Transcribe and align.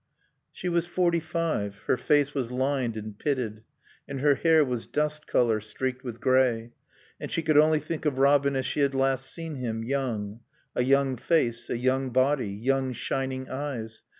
She 0.51 0.67
was 0.67 0.87
forty 0.87 1.19
five, 1.19 1.83
her 1.85 1.95
face 1.95 2.33
was 2.33 2.51
lined 2.51 2.97
and 2.97 3.15
pitted 3.19 3.61
and 4.07 4.19
her 4.19 4.33
hair 4.33 4.65
was 4.65 4.87
dust 4.87 5.27
color, 5.27 5.59
streaked 5.61 6.03
with 6.03 6.19
gray: 6.19 6.71
and 7.19 7.29
she 7.29 7.43
could 7.43 7.55
only 7.55 7.79
think 7.79 8.05
of 8.05 8.17
Robin 8.17 8.55
as 8.55 8.65
she 8.65 8.79
had 8.79 8.95
last 8.95 9.31
seen 9.31 9.57
him, 9.57 9.83
young: 9.83 10.39
a 10.73 10.83
young 10.83 11.17
face; 11.17 11.69
a 11.69 11.77
young 11.77 12.09
body; 12.09 12.49
young, 12.49 12.93
shining 12.93 13.47
eyes. 13.47 14.03